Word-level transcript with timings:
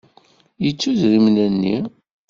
Yettu 0.63 0.87
idrimen-nni. 0.93 1.77